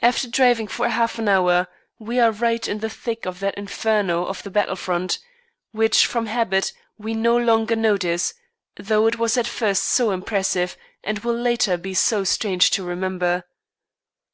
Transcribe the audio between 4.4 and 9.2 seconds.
the battle front, which, from habit, we no longer notice, though it